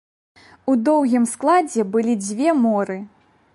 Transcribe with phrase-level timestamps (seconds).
[0.71, 2.97] У доўгім складзе былі дзве моры.